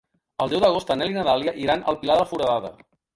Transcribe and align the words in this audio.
El 0.45 0.51
deu 0.53 0.61
d'agost 0.63 0.93
en 0.95 0.99
Nel 1.01 1.11
i 1.13 1.17
na 1.17 1.25
Dàlia 1.27 1.53
iran 1.65 1.83
al 1.93 1.99
Pilar 2.05 2.17
de 2.21 2.25
la 2.25 2.27
Foradada. 2.31 2.73